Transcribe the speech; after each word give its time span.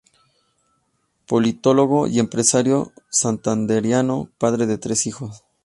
Politólogo 1.27 2.07
y 2.07 2.17
Empresario 2.17 2.91
Santandereano, 3.11 4.31
padre 4.39 4.65
de 4.65 4.79
tres 4.79 5.05
hijos. 5.05 5.43